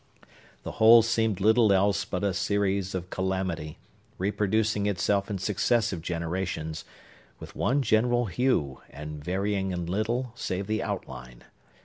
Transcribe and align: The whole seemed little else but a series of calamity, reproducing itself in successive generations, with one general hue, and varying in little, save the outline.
The 0.63 0.71
whole 0.81 1.03
seemed 1.03 1.39
little 1.39 1.71
else 1.71 2.05
but 2.05 2.23
a 2.23 2.33
series 2.33 2.95
of 2.95 3.11
calamity, 3.11 3.77
reproducing 4.17 4.87
itself 4.87 5.29
in 5.29 5.37
successive 5.37 6.01
generations, 6.01 6.85
with 7.39 7.55
one 7.55 7.83
general 7.83 8.25
hue, 8.25 8.81
and 8.89 9.23
varying 9.23 9.69
in 9.69 9.85
little, 9.85 10.31
save 10.35 10.65
the 10.65 10.81
outline. 10.81 11.43